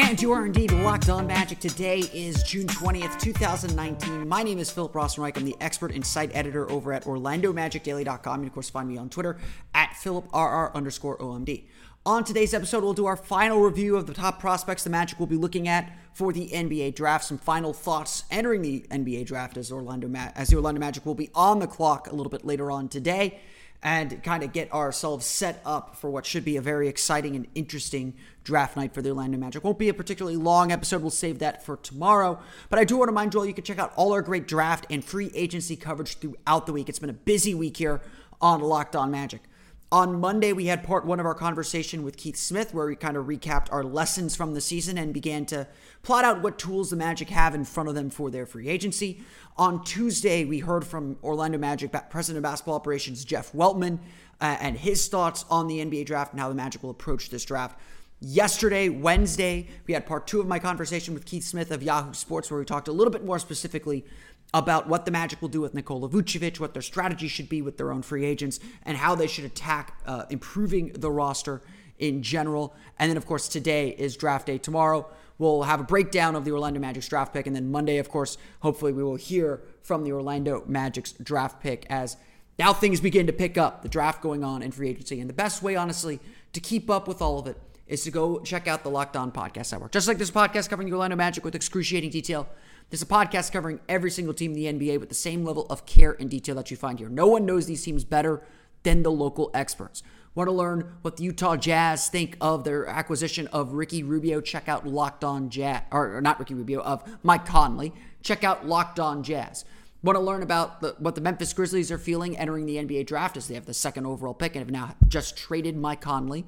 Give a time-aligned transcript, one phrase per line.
[0.00, 1.58] And you are indeed locked on magic.
[1.58, 4.28] Today is June 20th, 2019.
[4.28, 5.36] My name is Philip Rossman-Reich.
[5.36, 8.38] I'm the expert and site editor over at OrlandoMagicDaily.com.
[8.38, 9.38] And of course, find me on Twitter
[9.74, 11.64] at PhilipRR underscore OMD.
[12.06, 15.26] On today's episode, we'll do our final review of the top prospects the Magic will
[15.26, 17.24] be looking at for the NBA draft.
[17.24, 21.16] Some final thoughts entering the NBA draft as Orlando Ma- as the Orlando Magic will
[21.16, 23.40] be on the clock a little bit later on today,
[23.82, 27.46] and kind of get ourselves set up for what should be a very exciting and
[27.54, 29.62] interesting draft night for the Orlando Magic.
[29.62, 31.00] Won't be a particularly long episode.
[31.00, 32.40] We'll save that for tomorrow.
[32.70, 34.48] But I do want to remind you all you can check out all our great
[34.48, 36.88] draft and free agency coverage throughout the week.
[36.88, 38.00] It's been a busy week here
[38.40, 39.42] on Locked On Magic.
[39.90, 43.16] On Monday, we had part one of our conversation with Keith Smith, where we kind
[43.16, 45.66] of recapped our lessons from the season and began to
[46.02, 49.22] plot out what tools the Magic have in front of them for their free agency.
[49.56, 53.98] On Tuesday, we heard from Orlando Magic President of Basketball Operations Jeff Weltman
[54.42, 57.46] uh, and his thoughts on the NBA draft and how the Magic will approach this
[57.46, 57.80] draft.
[58.20, 62.50] Yesterday, Wednesday, we had part two of my conversation with Keith Smith of Yahoo Sports,
[62.50, 64.04] where we talked a little bit more specifically
[64.54, 67.76] about what the Magic will do with Nikola Vucevic, what their strategy should be with
[67.76, 71.62] their own free agents, and how they should attack uh, improving the roster
[71.98, 72.74] in general.
[72.98, 74.58] And then, of course, today is draft day.
[74.58, 77.46] Tomorrow, we'll have a breakdown of the Orlando Magic's draft pick.
[77.46, 81.86] And then Monday, of course, hopefully, we will hear from the Orlando Magic's draft pick
[81.90, 82.16] as
[82.58, 85.20] now things begin to pick up, the draft going on in free agency.
[85.20, 86.20] And the best way, honestly,
[86.54, 89.30] to keep up with all of it is to go check out the Locked On
[89.30, 89.92] Podcast Network.
[89.92, 92.48] Just like this podcast covering the Orlando Magic with excruciating detail.
[92.90, 95.84] There's a podcast covering every single team in the NBA with the same level of
[95.84, 97.10] care and detail that you find here.
[97.10, 98.42] No one knows these teams better
[98.82, 100.02] than the local experts.
[100.34, 104.40] Want to learn what the Utah Jazz think of their acquisition of Ricky Rubio?
[104.40, 107.92] Check out Locked On Jazz, or not Ricky Rubio, of Mike Conley.
[108.22, 109.66] Check out Locked On Jazz.
[110.02, 113.36] Want to learn about the, what the Memphis Grizzlies are feeling entering the NBA draft
[113.36, 116.46] as they have the second overall pick and have now just traded Mike Conley.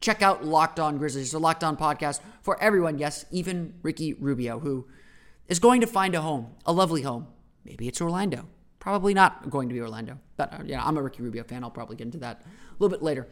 [0.00, 4.58] Check out Locked On Grizzlies, a Locked On podcast for everyone, yes, even Ricky Rubio,
[4.58, 4.86] who
[5.48, 7.26] is going to find a home, a lovely home.
[7.64, 8.46] Maybe it's Orlando.
[8.78, 10.18] Probably not going to be Orlando.
[10.36, 11.64] But uh, yeah, I'm a Ricky Rubio fan.
[11.64, 13.26] I'll probably get into that a little bit later.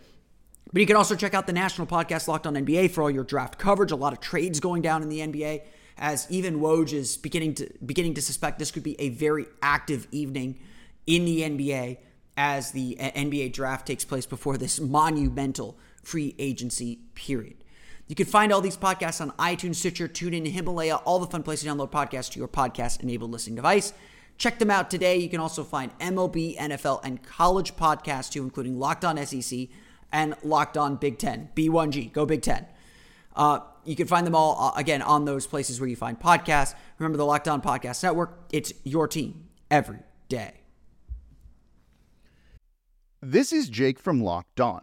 [0.72, 3.24] But you can also check out the national podcast Locked On NBA for all your
[3.24, 3.92] draft coverage.
[3.92, 5.62] A lot of trades going down in the NBA
[5.96, 10.08] as even Woj is beginning to beginning to suspect this could be a very active
[10.10, 10.58] evening
[11.06, 11.98] in the NBA
[12.36, 17.63] as the uh, NBA draft takes place before this monumental free agency period.
[18.06, 21.64] You can find all these podcasts on iTunes, Stitcher, TuneIn, Himalaya, all the fun places
[21.64, 23.94] to download podcasts to your podcast-enabled listening device.
[24.36, 25.16] Check them out today.
[25.16, 29.68] You can also find MLB, NFL, and college podcasts too, including Locked On SEC
[30.12, 31.48] and Locked On Big Ten.
[31.54, 32.66] B1G, go Big Ten.
[33.34, 36.74] Uh, you can find them all, uh, again, on those places where you find podcasts.
[36.98, 40.60] Remember the Locked On Podcast Network, it's your team every day.
[43.22, 44.82] This is Jake from Locked On.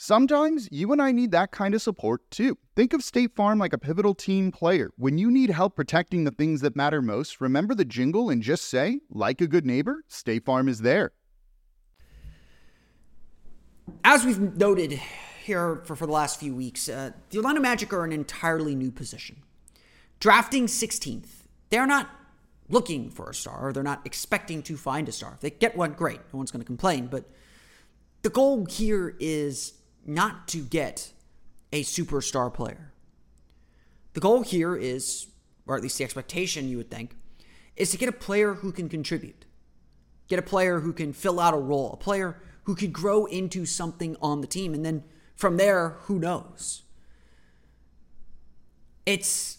[0.00, 2.56] Sometimes you and I need that kind of support too.
[2.76, 4.92] Think of State Farm like a pivotal team player.
[4.96, 8.66] When you need help protecting the things that matter most, remember the jingle and just
[8.66, 11.10] say, like a good neighbor, State Farm is there.
[14.04, 15.00] As we've noted
[15.42, 18.92] here for, for the last few weeks, uh, the Orlando Magic are an entirely new
[18.92, 19.42] position.
[20.20, 22.08] Drafting 16th, they're not
[22.68, 25.32] looking for a star, or they're not expecting to find a star.
[25.34, 26.20] If they get one, great.
[26.32, 27.08] No one's going to complain.
[27.08, 27.24] But
[28.22, 29.72] the goal here is
[30.08, 31.12] not to get
[31.72, 32.92] a superstar player.
[34.14, 35.28] The goal here is,
[35.66, 37.14] or at least the expectation you would think,
[37.76, 39.44] is to get a player who can contribute,
[40.26, 43.64] get a player who can fill out a role, a player who could grow into
[43.66, 44.74] something on the team.
[44.74, 45.04] And then
[45.36, 46.82] from there, who knows?
[49.06, 49.58] It's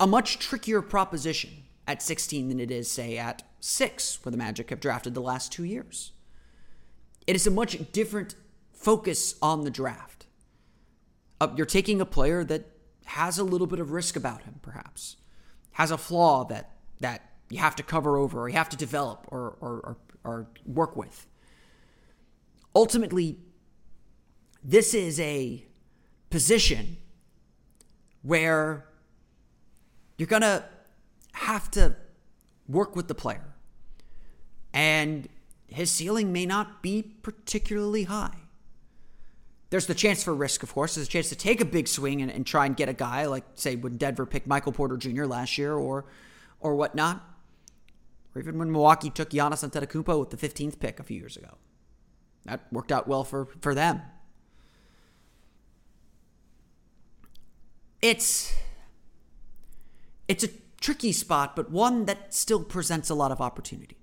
[0.00, 1.50] a much trickier proposition
[1.86, 5.52] at 16 than it is, say, at 6, where the Magic have drafted the last
[5.52, 6.12] two years.
[7.26, 8.34] It is a much different
[8.84, 10.26] focus on the draft.
[11.40, 12.70] Uh, you're taking a player that
[13.06, 15.16] has a little bit of risk about him, perhaps,
[15.72, 16.70] has a flaw that
[17.00, 20.48] that you have to cover over, or you have to develop, or or, or, or
[20.66, 21.26] work with.
[22.74, 23.38] Ultimately,
[24.62, 25.64] this is a
[26.30, 26.98] position
[28.22, 28.86] where
[30.18, 30.64] you're gonna
[31.32, 31.96] have to
[32.68, 33.54] work with the player,
[34.72, 35.28] and
[35.66, 38.43] his ceiling may not be particularly high.
[39.74, 40.94] There's the chance for risk, of course.
[40.94, 43.26] There's a chance to take a big swing and, and try and get a guy
[43.26, 45.24] like, say, when Denver picked Michael Porter Jr.
[45.24, 46.04] last year, or
[46.60, 47.28] or whatnot,
[48.32, 51.58] or even when Milwaukee took Giannis Antetokounmpo with the 15th pick a few years ago.
[52.44, 54.02] That worked out well for for them.
[58.00, 58.54] It's
[60.28, 60.50] it's a
[60.80, 63.96] tricky spot, but one that still presents a lot of opportunity.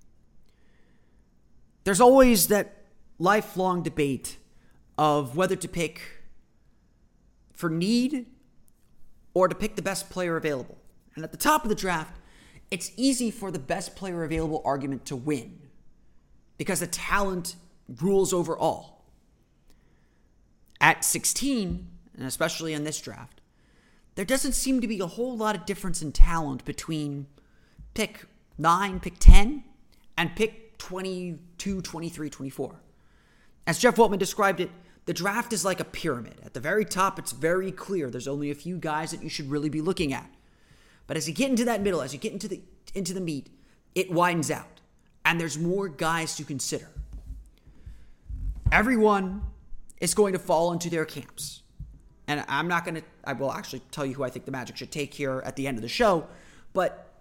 [1.85, 2.87] There's always that
[3.19, 4.35] lifelong debate
[5.01, 5.99] of whether to pick
[7.53, 8.27] for need
[9.33, 10.77] or to pick the best player available.
[11.15, 12.19] And at the top of the draft,
[12.69, 15.57] it's easy for the best player available argument to win
[16.59, 17.55] because the talent
[17.99, 19.03] rules over all.
[20.79, 23.41] At 16, and especially in this draft,
[24.13, 27.25] there doesn't seem to be a whole lot of difference in talent between
[27.95, 28.27] pick
[28.59, 29.63] 9, pick 10,
[30.15, 32.75] and pick 22, 23, 24.
[33.65, 34.69] As Jeff Weltman described it,
[35.05, 36.35] the draft is like a pyramid.
[36.43, 38.09] At the very top, it's very clear.
[38.09, 40.29] There's only a few guys that you should really be looking at.
[41.07, 42.61] But as you get into that middle, as you get into the
[42.93, 43.49] into the meat,
[43.95, 44.81] it widens out.
[45.25, 46.89] And there's more guys to consider.
[48.71, 49.41] Everyone
[49.99, 51.61] is going to fall into their camps.
[52.27, 54.77] And I'm not going to I will actually tell you who I think the Magic
[54.77, 56.27] should take here at the end of the show,
[56.73, 57.11] but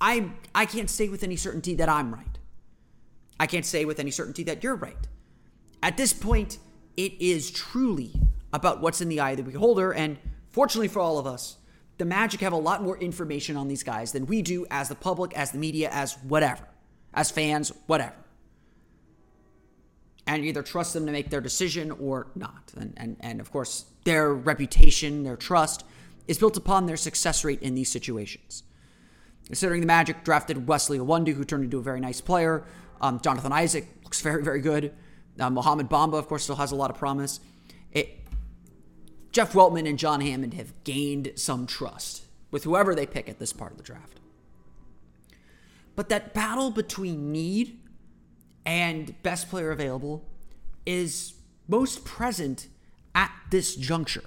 [0.00, 2.38] I I can't say with any certainty that I'm right.
[3.38, 5.08] I can't say with any certainty that you're right.
[5.82, 6.58] At this point,
[6.96, 8.12] it is truly
[8.52, 9.92] about what's in the eye of the beholder.
[9.92, 10.18] And
[10.50, 11.56] fortunately for all of us,
[11.98, 14.94] the Magic have a lot more information on these guys than we do as the
[14.94, 16.66] public, as the media, as whatever,
[17.14, 18.14] as fans, whatever.
[20.26, 22.72] And either trust them to make their decision or not.
[22.76, 25.84] And, and, and of course, their reputation, their trust
[26.26, 28.64] is built upon their success rate in these situations.
[29.46, 32.64] Considering the Magic drafted Wesley Iwundu, who turned into a very nice player,
[33.00, 34.92] um, Jonathan Isaac looks very, very good.
[35.38, 37.40] Uh, Mohamed Bamba, of course, still has a lot of promise.
[37.92, 38.20] It,
[39.32, 43.52] Jeff Weltman and John Hammond have gained some trust with whoever they pick at this
[43.52, 44.20] part of the draft.
[45.94, 47.80] But that battle between need
[48.64, 50.24] and best player available
[50.84, 51.34] is
[51.68, 52.68] most present
[53.14, 54.24] at this juncture.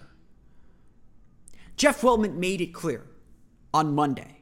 [1.77, 3.05] Jeff Weltman made it clear
[3.73, 4.41] on Monday.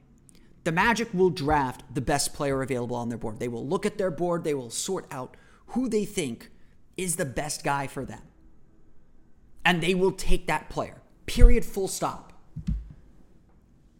[0.63, 3.39] The Magic will draft the best player available on their board.
[3.39, 5.37] They will look at their board, they will sort out
[5.67, 6.49] who they think
[6.97, 8.21] is the best guy for them.
[9.63, 11.01] And they will take that player.
[11.25, 12.33] Period, full stop.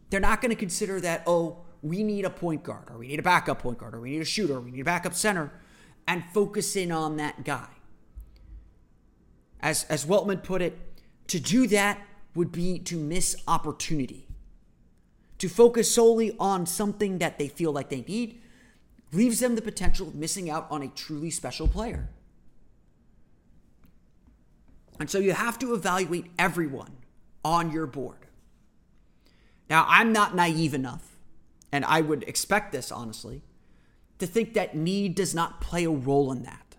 [0.10, 3.20] They're not going to consider that, oh, we need a point guard, or we need
[3.20, 5.52] a backup point guard, or we need a shooter, or we need a backup center,
[6.08, 7.68] and focus in on that guy.
[9.60, 10.78] As, as Weltman put it,
[11.28, 12.00] to do that
[12.36, 14.28] would be to miss opportunity.
[15.40, 18.42] To focus solely on something that they feel like they need
[19.12, 22.10] leaves them the potential of missing out on a truly special player.
[25.00, 26.98] And so you have to evaluate everyone
[27.44, 28.28] on your board.
[29.70, 31.18] Now, I'm not naive enough,
[31.72, 33.44] and I would expect this honestly,
[34.20, 36.76] to think that need does not play a role in that.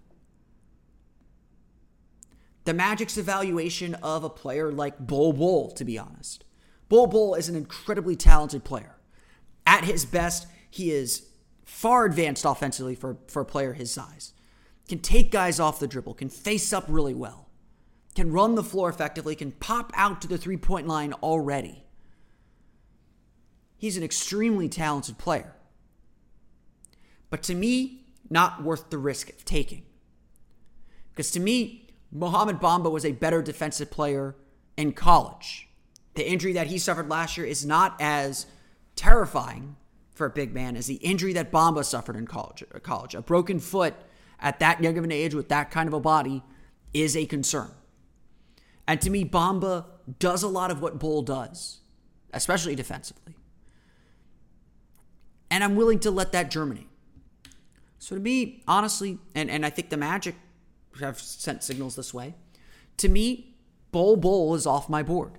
[2.64, 6.44] The Magic's evaluation of a player like Bol Bol, to be honest.
[6.88, 8.96] Bol Bol is an incredibly talented player.
[9.66, 11.28] At his best, he is
[11.64, 14.32] far advanced offensively for, for a player his size.
[14.88, 17.47] Can take guys off the dribble, can face up really well
[18.18, 21.84] can run the floor effectively, can pop out to the three point line already.
[23.76, 25.54] He's an extremely talented player.
[27.30, 29.84] But to me, not worth the risk of taking.
[31.12, 34.34] Because to me, Mohamed Bamba was a better defensive player
[34.76, 35.68] in college.
[36.14, 38.46] The injury that he suffered last year is not as
[38.96, 39.76] terrifying
[40.10, 42.64] for a big man as the injury that Bamba suffered in college.
[42.74, 43.94] Uh, college, a broken foot
[44.40, 46.42] at that young of an age with that kind of a body
[46.92, 47.70] is a concern.
[48.88, 49.84] And to me, Bamba
[50.18, 51.80] does a lot of what Bol does,
[52.32, 53.36] especially defensively.
[55.50, 56.88] And I'm willing to let that germinate.
[57.98, 60.34] So to me, honestly, and, and I think the Magic
[61.00, 62.34] have sent signals this way,
[62.96, 63.54] to me,
[63.92, 65.32] Bol Bol is off my board.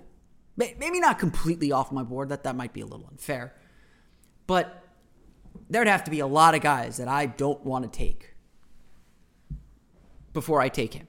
[0.56, 3.54] Maybe not completely off my board, that, that might be a little unfair.
[4.46, 4.84] But
[5.68, 8.34] there'd have to be a lot of guys that I don't want to take
[10.32, 11.08] before I take him.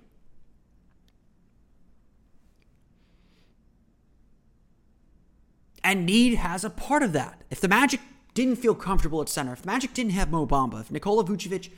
[5.84, 7.42] And need has a part of that.
[7.50, 8.00] If the Magic
[8.34, 11.70] didn't feel comfortable at center, if the Magic didn't have Mo Bamba, if Nikola Vucevic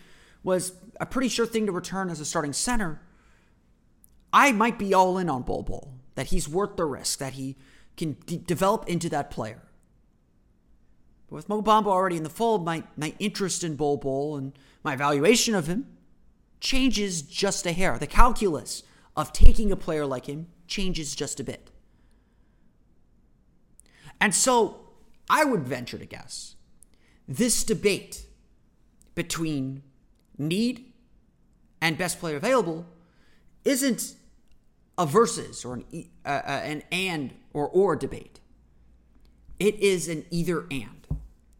[0.43, 3.01] was a pretty sure thing to return as a starting center,
[4.31, 7.55] I might be all in on Bol Bol, that he's worth the risk, that he
[7.95, 9.61] can de- develop into that player.
[11.29, 14.53] But with Mo Bamba already in the fold, my, my interest in Bol Bol and
[14.83, 15.87] my evaluation of him
[16.59, 17.97] changes just a hair.
[17.97, 18.83] The calculus
[19.15, 21.69] of taking a player like him changes just a bit.
[24.19, 24.79] And so
[25.29, 26.55] I would venture to guess
[27.27, 28.25] this debate
[29.15, 29.83] between
[30.37, 30.93] need
[31.81, 32.85] and best player available
[33.63, 34.15] isn't
[34.97, 35.85] a versus or an,
[36.25, 38.39] uh, uh, an and or or debate.
[39.59, 41.07] It is an either and.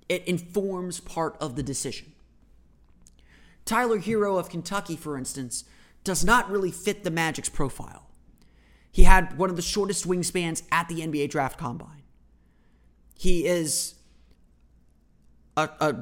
[0.09, 2.11] It informs part of the decision.
[3.65, 5.63] Tyler Herro of Kentucky, for instance,
[6.03, 8.09] does not really fit the Magic's profile.
[8.91, 12.02] He had one of the shortest wingspans at the NBA draft combine.
[13.15, 13.95] He is
[15.55, 15.95] a, a,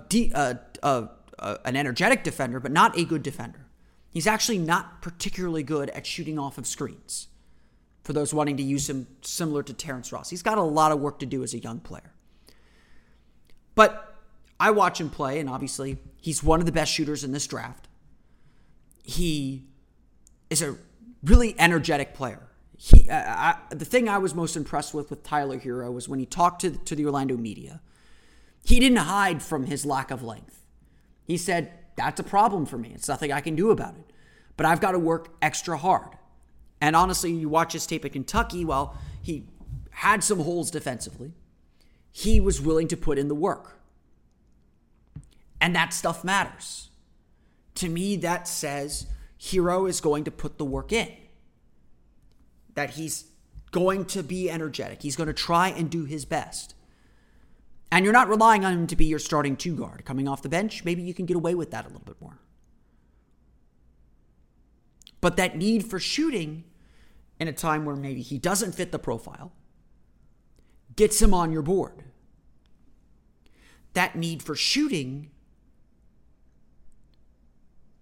[0.84, 3.68] a, a, an energetic defender, but not a good defender.
[4.10, 7.28] He's actually not particularly good at shooting off of screens.
[8.04, 11.00] For those wanting to use him similar to Terrence Ross, he's got a lot of
[11.00, 12.12] work to do as a young player.
[13.76, 14.16] But
[14.60, 17.88] I watch him play, and obviously, he's one of the best shooters in this draft.
[19.04, 19.66] He
[20.50, 20.76] is a
[21.24, 22.42] really energetic player.
[22.84, 26.18] He, uh, I, the thing I was most impressed with with Tyler Herro was when
[26.18, 27.80] he talked to, to the Orlando media,
[28.64, 30.66] he didn't hide from his lack of length.
[31.24, 32.92] He said, That's a problem for me.
[32.96, 34.12] It's nothing I can do about it.
[34.58, 36.18] But I've got to work extra hard.
[36.82, 39.44] And honestly, you watch his tape at Kentucky, while he
[39.92, 41.34] had some holes defensively,
[42.12, 43.80] he was willing to put in the work.
[45.62, 46.90] And that stuff matters.
[47.76, 49.06] To me, that says
[49.40, 51.10] Herro is going to put the work in.
[52.76, 53.26] That he's
[53.72, 55.02] going to be energetic.
[55.02, 56.76] He's going to try and do his best.
[57.92, 60.06] And you're not relying on him to be your starting two guard.
[60.06, 62.40] Coming off the bench, maybe you can get away with that a little bit more.
[65.20, 66.64] But that need for shooting
[67.40, 69.52] in a time where maybe he doesn't fit the profile
[70.96, 72.04] gets him on your board.
[73.94, 75.32] That need for shooting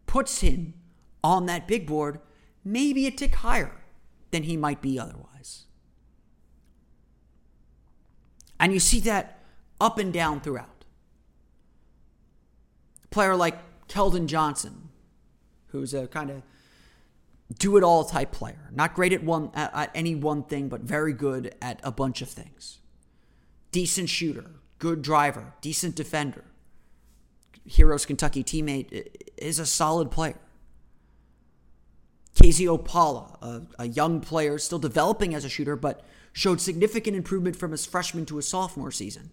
[0.06, 0.74] puts him
[1.24, 2.20] on that big board
[2.64, 3.79] maybe a tick higher
[4.32, 5.66] than he might be otherwise.
[8.60, 9.40] And you see that
[9.80, 10.86] up and down throughout.
[13.06, 13.58] A player like
[13.88, 14.90] Keldon Johnson,
[15.68, 16.44] who's a kind of
[17.58, 20.82] do it all type player, not great at one at, at any one thing, but
[20.82, 22.80] very good at a bunch of things.
[23.72, 26.44] Decent shooter, good driver, decent defender.
[27.76, 29.08] Herro's Kentucky teammate
[29.38, 30.40] is a solid player.
[32.40, 37.58] KZ Okpala, a, a, young player still developing as a shooter, but showed significant improvement
[37.58, 39.32] from his freshman to his sophomore season.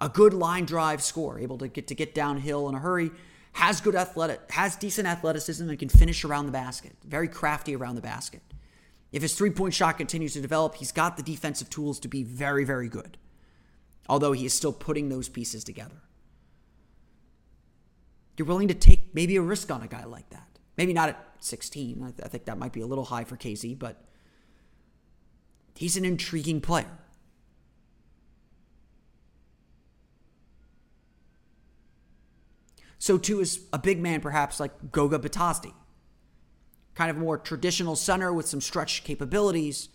[0.00, 3.10] A good line drive score, able to get to get downhill in a hurry,
[3.52, 6.92] has good athletic, has decent athleticism, and can finish around the basket.
[7.04, 8.40] Very crafty around the basket.
[9.12, 12.22] If his three point shot continues to develop, he's got the defensive tools to be
[12.22, 13.18] very, very good.
[14.08, 16.00] Although he is still putting those pieces together.
[18.38, 20.48] You're willing to take maybe a risk on a guy like that.
[20.78, 22.02] Maybe not at 16.
[22.02, 24.02] I, th- I think that might be a little high for KZ, but
[25.74, 26.98] he's an intriguing player.
[32.98, 35.72] So too is a big man, perhaps like Goga Bitadze.
[36.94, 39.88] Kind of more traditional center with some stretch capabilities.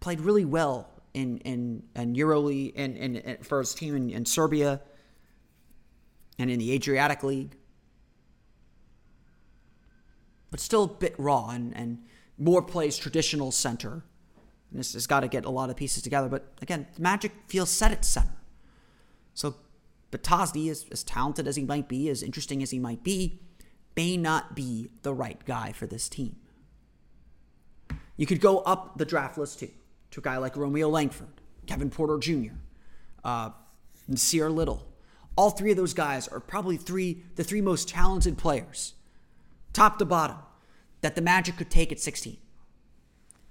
[0.00, 4.80] Played really well in in, in EuroLeague and in, for his team in, in Serbia
[6.38, 7.56] and in the Adriatic League.
[10.54, 11.98] But still a bit raw and, and
[12.38, 14.04] more plays traditional center.
[14.70, 16.28] And this has got to get a lot of pieces together.
[16.28, 18.36] But again, Magic feels set at center.
[19.34, 19.56] So
[20.12, 23.40] Bitadze, as, as talented as he might be, as interesting as he might be,
[23.96, 26.36] may not be the right guy for this team.
[28.16, 29.70] You could go up the draft list too,
[30.12, 32.54] to a guy like Romeo Langford, Kevin Porter Jr.,
[33.24, 33.50] uh,
[34.08, 34.86] Nassir Little.
[35.34, 38.94] All three of those guys are probably three the three most talented players,
[39.72, 40.36] top to bottom,
[41.04, 42.38] that the Magic could take at 16.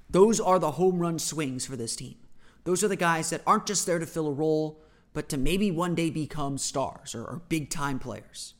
[0.09, 2.15] Those are the home run swings for this team.
[2.63, 4.81] Those are the guys that aren't just there to fill a role,
[5.13, 8.55] but to maybe one day become stars or, or big time players.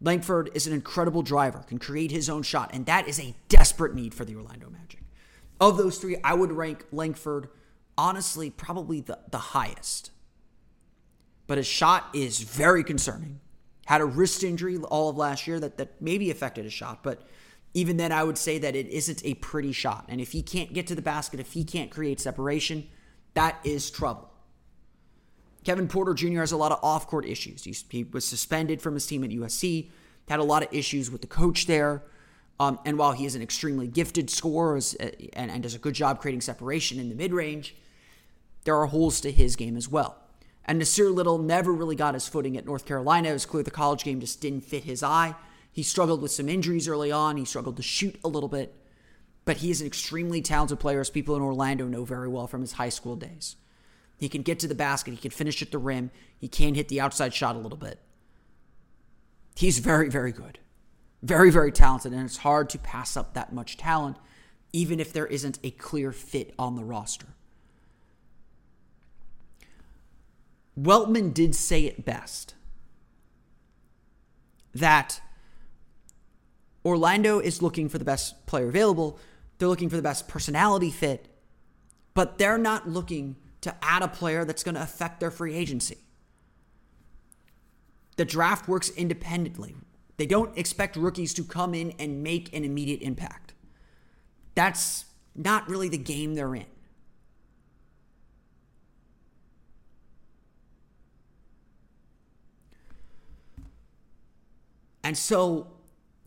[0.00, 3.94] Langford is an incredible driver, can create his own shot, and that is a desperate
[3.94, 5.04] need for the Orlando Magic.
[5.60, 7.50] Of those three, I would rank Langford
[7.96, 10.10] honestly probably the, the highest.
[11.46, 13.38] But his shot is very concerning.
[13.86, 17.22] Had a wrist injury all of last year that, that maybe affected his shot, but
[17.74, 20.06] even then, I would say that it isn't a pretty shot.
[20.08, 22.86] And if he can't get to the basket, if he can't create separation,
[23.34, 24.30] that is trouble.
[25.64, 26.40] Kevin Porter Jr.
[26.40, 27.64] has a lot of off court issues.
[27.64, 29.90] He, he, was suspended from his team at USC,
[30.28, 32.02] had a lot of issues with the coach there.
[32.60, 36.20] Um, and while he is an extremely gifted scorer and, and does a good job
[36.20, 37.74] creating separation in the mid range,
[38.64, 40.16] there are holes to his game as well.
[40.64, 43.30] And Nassir Little never really got his footing at North Carolina.
[43.30, 45.34] It was clear the college game just didn't fit his eye.
[45.74, 47.36] He struggled with some injuries early on.
[47.36, 48.76] He struggled to shoot a little bit.
[49.44, 52.60] But he is an extremely talented player, as people in Orlando know very well from
[52.60, 53.56] his high school days.
[54.16, 55.10] He can get to the basket.
[55.10, 56.12] He can finish at the rim.
[56.38, 57.98] He can hit the outside shot a little bit.
[59.56, 60.60] He's very, very good.
[61.22, 62.12] Very, very talented.
[62.12, 64.16] And it's hard to pass up that much talent,
[64.72, 67.26] even if there isn't a clear fit on the roster.
[70.80, 72.54] Weltman did say it best
[74.72, 75.20] that
[76.84, 79.18] Orlando is looking for the best player available.
[79.58, 81.28] They're looking for the best personality fit,
[82.12, 85.96] but they're not looking to add a player that's going to affect their free agency.
[88.16, 89.74] The draft works independently.
[90.16, 93.54] They don't expect rookies to come in and make an immediate impact.
[94.54, 96.66] That's not really the game they're in.
[105.02, 105.73] And so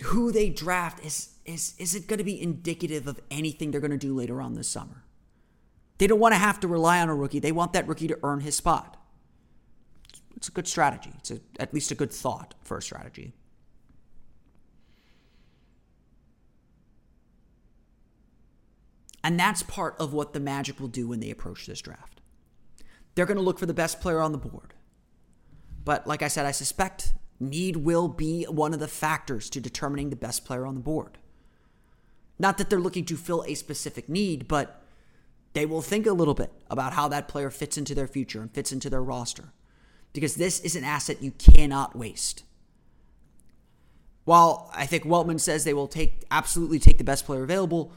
[0.03, 3.91] who they draft is is is it going to be indicative of anything they're going
[3.91, 5.03] to do later on this summer?
[5.97, 7.39] They don't want to have to rely on a rookie.
[7.39, 8.97] They want that rookie to earn his spot.
[10.35, 11.11] It's a good strategy.
[11.17, 13.33] It's a, at least a good thought for a strategy.
[19.23, 22.21] And that's part of what the Magic will do when they approach this draft.
[23.15, 24.75] They're going to look for the best player on the board.
[25.83, 30.09] But like I said, I suspect Need will be one of the factors to determining
[30.09, 31.17] the best player on the board.
[32.39, 34.81] Not that they're looking to fill a specific need, but
[35.53, 38.53] they will think a little bit about how that player fits into their future and
[38.53, 39.53] fits into their roster.
[40.13, 42.43] Because this is an asset you cannot waste.
[44.25, 47.93] While I think Weltman says they will take absolutely take the best player available,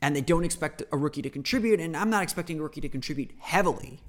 [0.00, 2.88] and they don't expect a rookie to contribute, and I'm not expecting a rookie to
[2.88, 4.00] contribute heavily.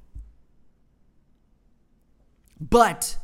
[2.59, 3.17] But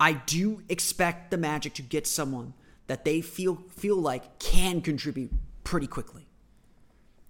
[0.00, 2.54] I do expect the Magic to get someone
[2.86, 5.32] that they feel feel like can contribute
[5.64, 6.26] pretty quickly.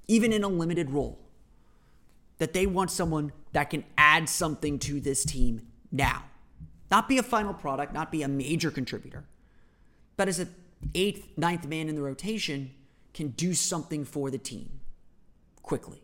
[0.06, 1.18] Even in a limited role.
[2.38, 6.24] That they want someone that can add something to this team now.
[6.90, 9.24] Not be a final product, not be a major contributor,
[10.16, 10.54] but as an
[10.94, 12.70] eighth, ninth man in the rotation,
[13.12, 14.80] can do something for the team
[15.62, 16.02] quickly.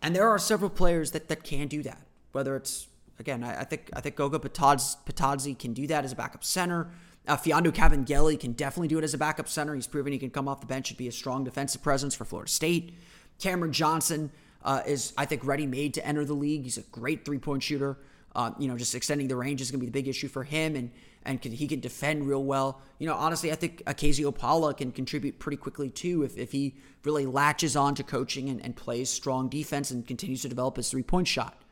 [0.00, 2.86] And there are several players that, that can do that, whether it's
[3.18, 6.90] Again, I, I think I think Goga Bitadze can do that as a backup center.
[7.26, 9.74] Uh, Mfiondu Kabengele can definitely do it as a backup center.
[9.74, 12.24] He's proven he can come off the bench and be a strong defensive presence for
[12.24, 12.94] Florida State.
[13.38, 14.30] Cameron Johnson
[14.62, 16.64] uh, is, I think, ready made to enter the league.
[16.64, 17.98] He's a great three point shooter.
[18.34, 20.42] Uh, you know, just extending the range is going to be the big issue for
[20.42, 20.90] him, and
[21.24, 22.80] and can, he can defend real well.
[22.98, 26.74] You know, honestly, I think Akazi Okpala can contribute pretty quickly too if, if he
[27.04, 30.90] really latches on to coaching and, and plays strong defense and continues to develop his
[30.90, 31.63] three point shot.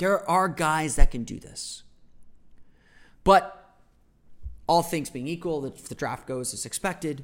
[0.00, 1.82] There are guys that can do this.
[3.22, 3.76] But
[4.66, 7.22] all things being equal, if the draft goes as expected,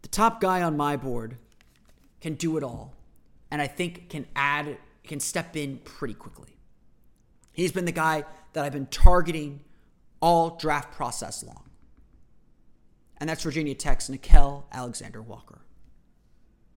[0.00, 1.36] the top guy on my board
[2.22, 2.94] can do it all.
[3.50, 6.56] And I think can add, can step in pretty quickly.
[7.52, 8.24] He's been the guy
[8.54, 9.60] that I've been targeting
[10.22, 11.68] all draft process long.
[13.18, 15.65] And that's Virginia Tech's Nickeil Alexander Walker.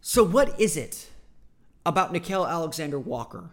[0.00, 1.10] So, what is it
[1.84, 3.50] about Nickeil Alexander Walker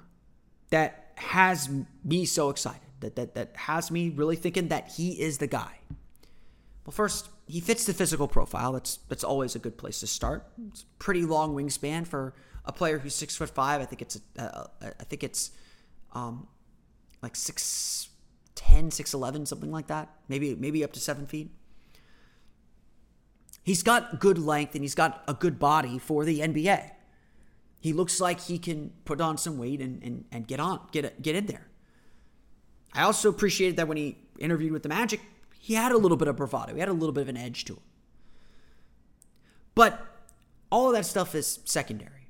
[0.70, 1.70] that has
[2.04, 2.82] me so excited?
[3.00, 5.80] That, that, that has me really thinking that he is the guy?
[6.84, 8.72] Well, first, he fits the physical profile.
[8.72, 10.48] That's that's always a good place to start.
[10.70, 12.34] It's pretty long wingspan for
[12.66, 13.82] a player who's six foot five.
[13.82, 15.52] I think it's a, uh, I think it's
[16.14, 16.48] um,
[17.22, 18.10] like six
[18.56, 20.10] ten, six eleven, something like that.
[20.28, 21.52] Maybe maybe up to seven feet.
[23.68, 26.90] He's got good length and he's got a good body for the NBA.
[27.82, 31.22] He looks like he can put on some weight and, and, and get on, get
[31.22, 31.68] get in there.
[32.94, 35.20] I also appreciated that when he interviewed with the Magic,
[35.60, 36.76] he had a little bit of bravado.
[36.76, 37.82] He had a little bit of an edge to him.
[39.76, 40.00] But
[40.72, 42.30] all of that stuff is secondary.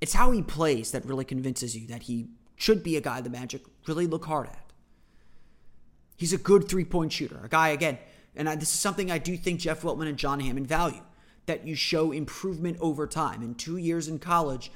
[0.00, 3.28] It's how he plays that really convinces you that he should be a guy the
[3.28, 4.72] Magic really look hard at.
[6.16, 7.42] He's a good three point shooter.
[7.44, 7.98] A guy, again,
[8.36, 11.02] and I, this is something I do think Jeff Weltman and John Hammond value
[11.46, 13.42] that you show improvement over time.
[13.42, 14.70] In two years in college,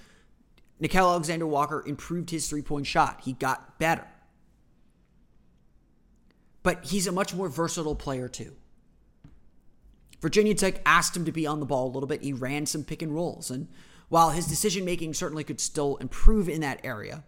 [0.81, 3.23] Nickeil Alexander Walker improved his three point shot.
[3.25, 4.07] He got better.
[6.63, 8.55] But he's a much more versatile player, too.
[10.21, 12.23] Virginia Tech asked him to be on the ball a little bit.
[12.23, 13.51] He ran some pick and rolls.
[13.51, 13.69] And
[14.09, 17.25] while his decision making certainly could still improve in that area,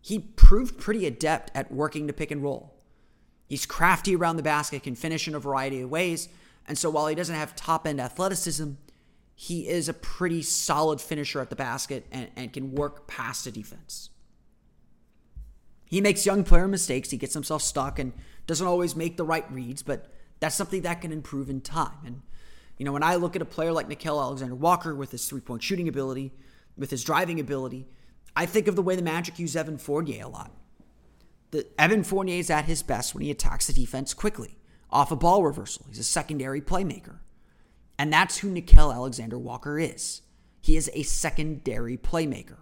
[0.00, 2.73] he proved pretty adept at working the pick and roll.
[3.54, 6.28] He's crafty around the basket, can finish in a variety of ways.
[6.66, 8.72] And so while he doesn't have top end athleticism,
[9.36, 13.52] he is a pretty solid finisher at the basket and, and can work past the
[13.52, 14.10] defense.
[15.86, 17.12] He makes young player mistakes.
[17.12, 18.12] He gets himself stuck and
[18.48, 21.98] doesn't always make the right reads, but that's something that can improve in time.
[22.04, 22.22] And,
[22.76, 25.40] you know, when I look at a player like Nickeil Alexander Walker with his three
[25.40, 26.32] point shooting ability,
[26.76, 27.86] with his driving ability,
[28.34, 30.50] I think of the way the Magic use Evan Fournier a lot.
[31.54, 34.58] The, Evan Fournier is at his best when he attacks the defense quickly,
[34.90, 35.86] off a ball reversal.
[35.88, 37.18] He's a secondary playmaker.
[37.96, 40.22] And that's who Nickeil Alexander Walker is.
[40.60, 42.56] He is a secondary playmaker.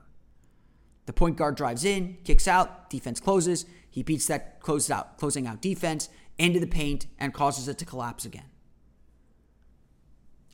[1.07, 3.65] The point guard drives in, kicks out, defense closes.
[3.89, 7.87] He beats that closed out, closing out defense into the paint and causes it to
[7.87, 8.51] collapse again.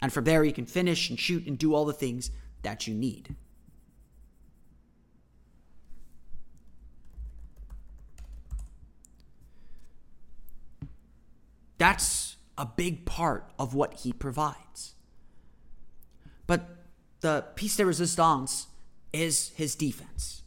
[0.00, 2.30] And from there, he can finish and shoot and do all the things
[2.62, 3.34] that you need.
[11.78, 14.94] That's a big part of what he provides.
[16.46, 16.68] But
[17.20, 18.66] the piece de resistance
[19.12, 20.42] is his defense.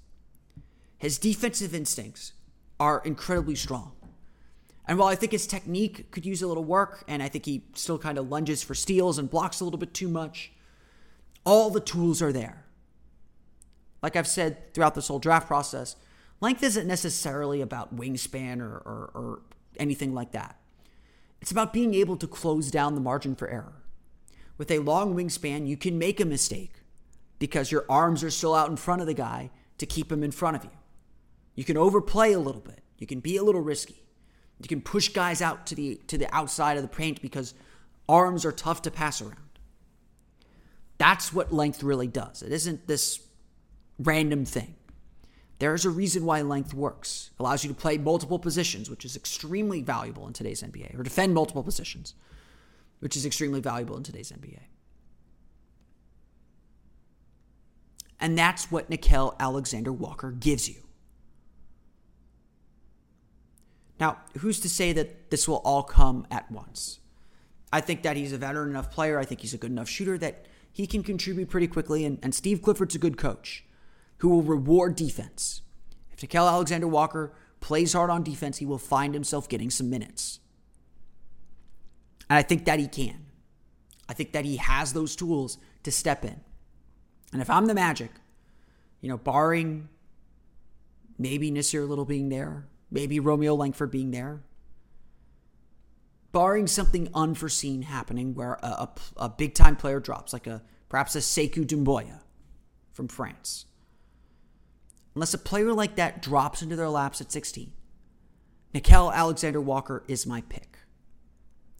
[0.97, 2.33] His defensive instincts
[2.79, 3.93] are incredibly strong.
[4.87, 7.63] And while I think his technique could use a little work, and I think he
[7.75, 10.51] still kind of lunges for steals and blocks a little bit too much,
[11.45, 12.65] all the tools are there.
[14.03, 15.95] Like I've said throughout this whole draft process,
[16.39, 19.41] length isn't necessarily about wingspan or, or, or
[19.79, 20.57] anything like that.
[21.41, 23.83] It's about being able to close down the margin for error.
[24.57, 26.73] With a long wingspan, you can make a mistake
[27.39, 29.49] because your arms are still out in front of the guy
[29.79, 30.69] to keep him in front of you.
[31.55, 32.81] You can overplay a little bit.
[32.99, 34.03] You can be a little risky.
[34.61, 37.55] You can push guys out to the to the outside of the paint because
[38.07, 39.37] arms are tough to pass around.
[40.99, 42.43] That's what length really does.
[42.43, 43.19] It isn't this
[43.97, 44.75] random thing.
[45.61, 47.29] There's a reason why length works.
[47.35, 51.03] It allows you to play multiple positions, which is extremely valuable in today's NBA, or
[51.03, 52.15] defend multiple positions,
[52.97, 54.57] which is extremely valuable in today's NBA.
[58.19, 60.81] And that's what Nickeil Alexander Walker gives you.
[63.99, 67.01] Now, who's to say that this will all come at once?
[67.71, 69.19] I think that he's a veteran enough player.
[69.19, 72.03] I think he's a good enough shooter that he can contribute pretty quickly.
[72.03, 73.63] And, and Steve Clifford's a good coach
[74.21, 75.61] who will reward defense.
[76.11, 80.39] If Nickeil Alexander Walker plays hard on defense, he will find himself getting some minutes.
[82.29, 83.25] And I think that he can.
[84.07, 86.39] I think that he has those tools to step in.
[87.33, 88.11] And if I'm the Magic,
[88.99, 89.89] you know, barring
[91.17, 94.43] maybe Nassir Little being there, maybe Romeo Langford being there,
[96.31, 101.15] barring something unforeseen happening where a, a, a big time player drops, like a perhaps
[101.15, 102.19] a Sekou Doumbouya
[102.91, 103.65] from France,
[105.15, 107.71] unless a player like that drops into their laps at 16.
[108.73, 110.77] Nickeil Alexander Walker is my pick.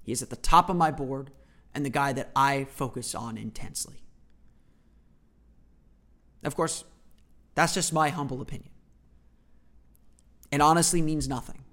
[0.04, 1.32] He is at the top of my board
[1.74, 4.04] and the guy that I focus on intensely.
[6.44, 6.84] Of course,
[7.56, 8.72] that's just my humble opinion.
[10.52, 11.64] It honestly means nothing.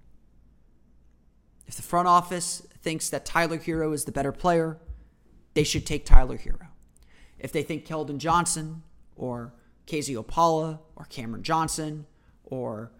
[1.67, 4.79] If the front office thinks that Tyler Herro is the better player,
[5.55, 6.69] they should take Tyler Herro.
[7.39, 8.83] If they think Keldon Johnson
[9.17, 9.53] or
[9.89, 12.07] KZ Okpala or Cameron Johnson
[12.45, 12.93] or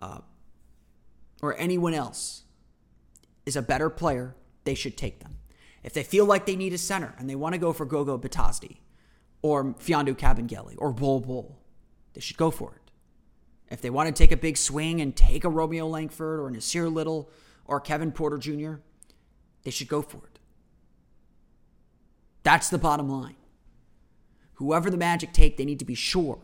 [0.00, 0.20] uh,
[1.42, 2.42] or anyone else
[3.44, 5.38] is a better player, they should take them.
[5.82, 8.16] If they feel like they need a center and they want to go for Goga
[8.16, 8.78] Bitadze
[9.42, 11.58] or Mfiondu Kabengele or Bol Bol,
[12.14, 12.90] they should go for it.
[13.70, 16.92] If they want to take a big swing and take a Romeo Langford or Nassir
[16.92, 17.30] Little
[17.64, 18.74] or Kevin Porter Jr.,
[19.64, 20.38] they should go for it.
[22.42, 23.36] That's the bottom line.
[24.62, 26.38] Whoever the Magic take, they need to be sure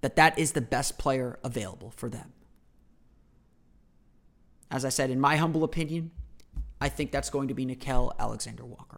[0.00, 2.32] that that is the best player available for them.
[4.70, 6.10] As I said, in my humble opinion,
[6.80, 8.97] I think that's going to be Nickeil Alexander Walker.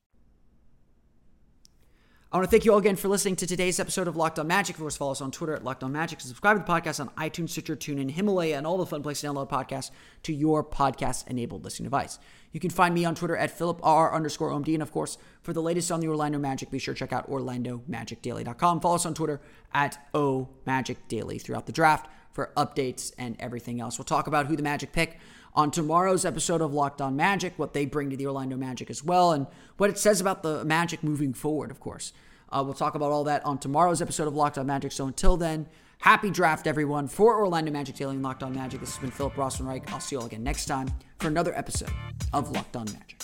[2.33, 4.47] I want to thank you all again for listening to today's episode of Locked On
[4.47, 4.77] Magic.
[4.77, 6.19] Of course, follow us on Twitter at Locked On Magic.
[6.19, 9.19] And subscribe to the podcast on iTunes, Stitcher, TuneIn, Himalaya, and all the fun places
[9.23, 9.91] to download podcasts
[10.23, 12.19] to your podcast-enabled listening device.
[12.53, 14.73] You can find me on Twitter at Philip R underscore OMD.
[14.73, 17.29] And of course, for the latest on the Orlando Magic, be sure to check out
[17.29, 18.79] OrlandoMagicDaily.com.
[18.79, 19.41] Follow us on Twitter
[19.73, 23.97] at OMagicDaily throughout the draft for updates and everything else.
[23.97, 25.19] We'll talk about who the Magic pick
[25.53, 29.03] on tomorrow's episode of Locked On Magic, what they bring to the Orlando Magic as
[29.03, 32.13] well, and what it says about the Magic moving forward, of course.
[32.49, 34.91] Uh, we'll talk about all that on tomorrow's episode of Locked On Magic.
[34.91, 35.67] So until then,
[35.99, 37.07] happy draft, everyone.
[37.07, 39.91] For Orlando Magic Daily and Locked On Magic, this has been Philip Rossman-Reich.
[39.91, 41.91] I'll see you all again next time for another episode
[42.33, 43.23] of Locked On Magic.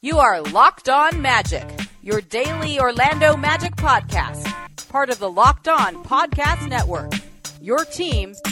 [0.00, 1.64] You are Locked On Magic,
[2.00, 4.52] your daily Orlando Magic podcast,
[4.88, 7.12] part of the Locked On Podcast Network.
[7.60, 8.34] Your team